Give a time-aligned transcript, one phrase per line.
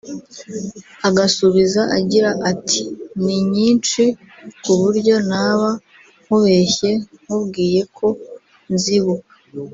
[1.07, 2.81] agasubiza agira ati
[3.23, 4.03] “Ni nyinshi
[4.63, 5.69] ku buryo naba
[6.23, 8.07] nkubeshye nkubwiye ko
[8.73, 9.29] nzibuka